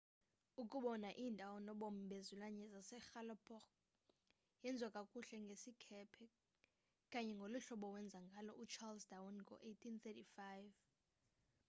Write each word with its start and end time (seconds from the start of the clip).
ukubona 0.63 1.09
iindawo 1.21 1.55
nobomi 1.65 2.03
bezilwanyana 2.11 2.75
zase 2.87 2.95
galapagos 3.11 3.65
yenziwa 4.63 4.89
kakuhle 4.95 5.35
ngesikhephe 5.45 6.25
kanye 7.11 7.33
ngoluhlobo 7.35 7.87
wenza 7.95 8.19
ngalo 8.27 8.51
u-charles 8.63 9.05
darwin 9.11 9.37
ngo 9.43 9.55
1835 9.57 10.75